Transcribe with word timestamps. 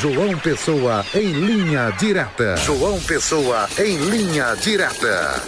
João 0.00 0.38
Pessoa 0.38 1.04
em 1.14 1.30
linha 1.30 1.90
direta. 1.90 2.56
João 2.56 2.98
Pessoa 3.00 3.68
em 3.78 3.98
linha 3.98 4.54
direta. 4.54 5.42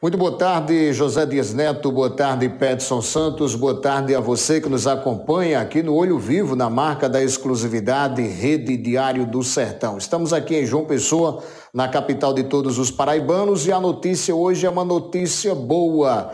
Muito 0.00 0.16
boa 0.16 0.38
tarde, 0.38 0.92
José 0.92 1.26
Dias 1.26 1.52
Neto, 1.52 1.90
boa 1.90 2.08
tarde, 2.08 2.48
Pedson 2.50 3.02
Santos, 3.02 3.56
boa 3.56 3.80
tarde 3.80 4.14
a 4.14 4.20
você 4.20 4.60
que 4.60 4.68
nos 4.68 4.86
acompanha 4.86 5.60
aqui 5.60 5.82
no 5.82 5.92
Olho 5.92 6.20
Vivo, 6.20 6.54
na 6.54 6.70
marca 6.70 7.08
da 7.08 7.20
exclusividade 7.20 8.22
Rede 8.22 8.76
Diário 8.76 9.26
do 9.26 9.42
Sertão. 9.42 9.98
Estamos 9.98 10.32
aqui 10.32 10.54
em 10.54 10.64
João 10.64 10.84
Pessoa, 10.84 11.42
na 11.74 11.88
capital 11.88 12.32
de 12.32 12.44
todos 12.44 12.78
os 12.78 12.92
paraibanos, 12.92 13.66
e 13.66 13.72
a 13.72 13.80
notícia 13.80 14.32
hoje 14.32 14.64
é 14.64 14.70
uma 14.70 14.84
notícia 14.84 15.52
boa. 15.52 16.30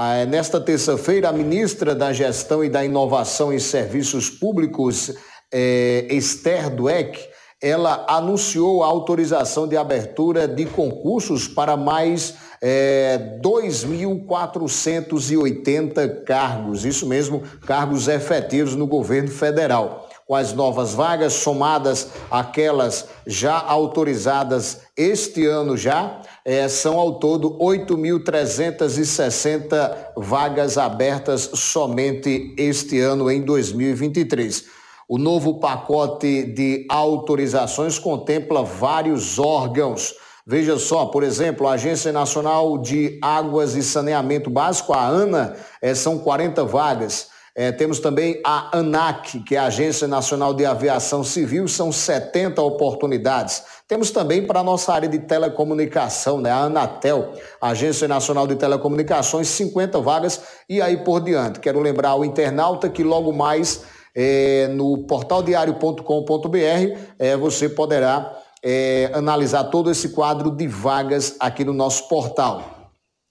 Ah, 0.00 0.24
nesta 0.24 0.60
terça-feira, 0.60 1.28
a 1.28 1.32
ministra 1.32 1.92
da 1.92 2.12
Gestão 2.12 2.62
e 2.62 2.68
da 2.68 2.84
Inovação 2.84 3.52
em 3.52 3.58
Serviços 3.58 4.30
Públicos, 4.30 5.12
é, 5.52 6.06
Esther 6.08 6.70
Dueck, 6.70 7.18
ela 7.60 8.06
anunciou 8.08 8.84
a 8.84 8.86
autorização 8.86 9.66
de 9.66 9.76
abertura 9.76 10.46
de 10.46 10.66
concursos 10.66 11.48
para 11.48 11.76
mais 11.76 12.36
é, 12.62 13.40
2.480 13.42 16.22
cargos, 16.22 16.84
isso 16.84 17.04
mesmo, 17.04 17.42
cargos 17.66 18.06
efetivos 18.06 18.76
no 18.76 18.86
governo 18.86 19.32
federal 19.32 20.07
com 20.28 20.34
as 20.34 20.52
novas 20.52 20.92
vagas 20.92 21.32
somadas 21.32 22.08
àquelas 22.30 23.06
já 23.26 23.58
autorizadas 23.58 24.82
este 24.94 25.46
ano 25.46 25.74
já, 25.74 26.20
é, 26.44 26.68
são 26.68 26.98
ao 26.98 27.14
todo 27.14 27.56
8.360 27.58 29.96
vagas 30.14 30.76
abertas 30.76 31.48
somente 31.54 32.54
este 32.58 33.00
ano 33.00 33.30
em 33.30 33.40
2023. 33.40 34.66
O 35.08 35.16
novo 35.16 35.60
pacote 35.60 36.42
de 36.42 36.84
autorizações 36.90 37.98
contempla 37.98 38.62
vários 38.62 39.38
órgãos. 39.38 40.14
Veja 40.46 40.78
só, 40.78 41.06
por 41.06 41.22
exemplo, 41.22 41.66
a 41.66 41.72
Agência 41.72 42.12
Nacional 42.12 42.76
de 42.76 43.18
Águas 43.22 43.74
e 43.74 43.82
Saneamento 43.82 44.50
Básico, 44.50 44.92
a 44.92 45.06
ANA, 45.06 45.56
é, 45.80 45.94
são 45.94 46.18
40 46.18 46.66
vagas. 46.66 47.28
É, 47.60 47.72
temos 47.72 47.98
também 47.98 48.40
a 48.44 48.78
ANAC, 48.78 49.40
que 49.40 49.56
é 49.56 49.58
a 49.58 49.64
Agência 49.64 50.06
Nacional 50.06 50.54
de 50.54 50.64
Aviação 50.64 51.24
Civil, 51.24 51.66
são 51.66 51.90
70 51.90 52.62
oportunidades. 52.62 53.64
Temos 53.88 54.12
também 54.12 54.46
para 54.46 54.60
a 54.60 54.62
nossa 54.62 54.92
área 54.92 55.08
de 55.08 55.18
telecomunicação, 55.18 56.40
né, 56.40 56.52
a 56.52 56.58
Anatel, 56.58 57.32
Agência 57.60 58.06
Nacional 58.06 58.46
de 58.46 58.54
Telecomunicações, 58.54 59.48
50 59.48 60.00
vagas 60.00 60.40
e 60.68 60.80
aí 60.80 60.98
por 60.98 61.20
diante. 61.20 61.58
Quero 61.58 61.80
lembrar 61.80 62.10
ao 62.10 62.24
internauta 62.24 62.88
que 62.88 63.02
logo 63.02 63.32
mais 63.32 63.82
é, 64.14 64.68
no 64.68 64.98
portaldiario.com.br 64.98 66.96
é, 67.18 67.36
você 67.36 67.68
poderá 67.68 68.38
é, 68.62 69.10
analisar 69.12 69.64
todo 69.64 69.90
esse 69.90 70.10
quadro 70.10 70.52
de 70.52 70.68
vagas 70.68 71.34
aqui 71.40 71.64
no 71.64 71.72
nosso 71.72 72.06
portal. 72.06 72.77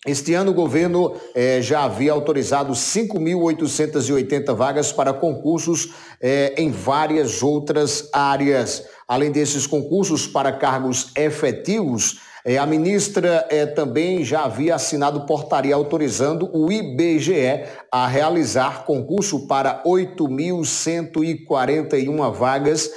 Este 0.08 0.34
ano, 0.34 0.50
o 0.52 0.54
governo 0.54 1.16
eh, 1.36 1.62
já 1.62 1.84
havia 1.84 2.14
autorizado 2.14 2.72
5.880 2.72 4.56
vagas 4.56 4.94
para 4.94 5.12
concursos 5.12 5.90
eh, 6.22 6.54
em 6.58 6.72
várias 6.72 7.44
outras 7.44 8.08
áreas. 8.14 8.86
Além 9.06 9.34
desses 9.34 9.68
concursos 9.68 10.26
para 10.26 10.54
cargos 10.54 11.12
efetivos, 11.14 12.22
eh, 12.46 12.58
a 12.58 12.66
ministra 12.66 13.46
também 13.76 14.24
já 14.24 14.46
havia 14.46 14.76
assinado 14.76 15.26
portaria 15.26 15.76
autorizando 15.76 16.50
o 16.54 16.72
IBGE 16.72 17.66
a 17.92 18.08
realizar 18.08 18.86
concurso 18.86 19.46
para 19.46 19.84
8.141 19.84 22.32
vagas 22.32 22.90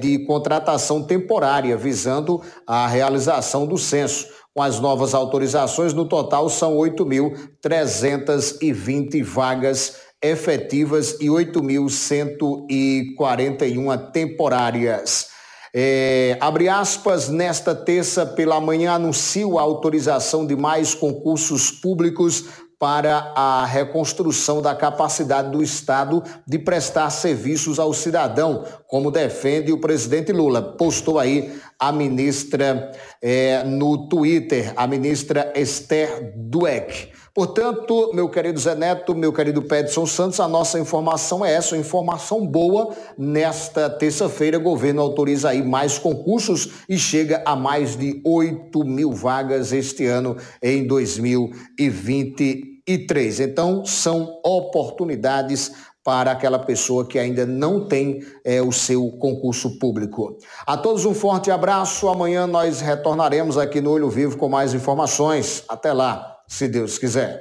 de 0.00 0.20
contratação 0.26 1.02
temporária, 1.02 1.76
visando 1.76 2.40
a 2.64 2.86
realização 2.86 3.66
do 3.66 3.76
censo. 3.76 4.28
Com 4.56 4.62
as 4.62 4.80
novas 4.80 5.12
autorizações, 5.12 5.92
no 5.92 6.06
total 6.06 6.48
são 6.48 6.78
8.320 6.78 9.22
vagas 9.22 9.96
efetivas 10.22 11.18
e 11.20 11.26
8.141 11.26 14.12
temporárias. 14.12 15.26
É, 15.74 16.38
abre 16.40 16.70
aspas, 16.70 17.28
nesta 17.28 17.74
terça 17.74 18.24
pela 18.24 18.58
manhã 18.58 18.92
anuncio 18.92 19.58
a 19.58 19.62
autorização 19.62 20.46
de 20.46 20.56
mais 20.56 20.94
concursos 20.94 21.70
públicos 21.70 22.46
para 22.78 23.32
a 23.34 23.64
reconstrução 23.64 24.60
da 24.60 24.74
capacidade 24.74 25.50
do 25.50 25.62
Estado 25.62 26.22
de 26.46 26.58
prestar 26.58 27.08
serviços 27.10 27.78
ao 27.78 27.94
cidadão, 27.94 28.64
como 28.86 29.10
defende 29.10 29.72
o 29.72 29.80
presidente 29.80 30.32
Lula. 30.32 30.60
Postou 30.62 31.18
aí 31.18 31.58
a 31.78 31.92
ministra 31.92 32.92
é, 33.22 33.62
no 33.64 34.08
Twitter, 34.08 34.72
a 34.76 34.86
ministra 34.86 35.52
Esther 35.54 36.32
Dueck. 36.36 37.10
Portanto, 37.36 38.10
meu 38.14 38.30
querido 38.30 38.58
Zé 38.58 38.74
Neto, 38.74 39.14
meu 39.14 39.30
querido 39.30 39.60
Pedson 39.60 40.06
Santos, 40.06 40.40
a 40.40 40.48
nossa 40.48 40.78
informação 40.78 41.44
é 41.44 41.52
essa, 41.52 41.76
informação 41.76 42.46
boa. 42.46 42.96
Nesta 43.18 43.90
terça-feira, 43.90 44.56
o 44.56 44.62
governo 44.62 45.02
autoriza 45.02 45.50
aí 45.50 45.62
mais 45.62 45.98
concursos 45.98 46.70
e 46.88 46.98
chega 46.98 47.42
a 47.44 47.54
mais 47.54 47.94
de 47.94 48.22
8 48.24 48.82
mil 48.86 49.12
vagas 49.12 49.70
este 49.70 50.06
ano 50.06 50.38
em 50.62 50.86
2023. 50.86 53.40
Então, 53.40 53.84
são 53.84 54.40
oportunidades 54.42 55.72
para 56.06 56.30
aquela 56.30 56.60
pessoa 56.60 57.04
que 57.04 57.18
ainda 57.18 57.44
não 57.44 57.88
tem 57.88 58.24
é, 58.44 58.62
o 58.62 58.70
seu 58.70 59.10
concurso 59.18 59.76
público. 59.76 60.38
A 60.64 60.76
todos 60.76 61.04
um 61.04 61.12
forte 61.12 61.50
abraço. 61.50 62.08
Amanhã 62.08 62.46
nós 62.46 62.80
retornaremos 62.80 63.58
aqui 63.58 63.80
no 63.80 63.90
Olho 63.90 64.08
Vivo 64.08 64.36
com 64.36 64.48
mais 64.48 64.72
informações. 64.72 65.64
Até 65.68 65.92
lá, 65.92 66.38
se 66.46 66.68
Deus 66.68 66.96
quiser. 66.96 67.34